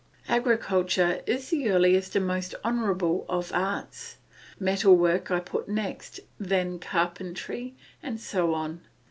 Agriculture 0.27 1.21
is 1.27 1.49
the 1.51 1.69
earliest 1.69 2.15
and 2.15 2.25
most 2.25 2.55
honourable 2.65 3.23
of 3.29 3.51
arts; 3.53 4.17
metal 4.59 4.95
work 4.97 5.29
I 5.29 5.39
put 5.39 5.69
next, 5.69 6.21
then 6.39 6.79
carpentry, 6.79 7.75
and 8.01 8.19
so 8.19 8.55
on. 8.55 8.81